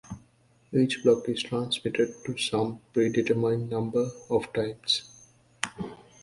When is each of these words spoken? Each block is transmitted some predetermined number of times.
Each 0.73 1.03
block 1.03 1.29
is 1.29 1.43
transmitted 1.43 2.15
some 2.39 2.81
predetermined 2.91 3.69
number 3.69 4.09
of 4.31 4.51
times. 4.51 5.03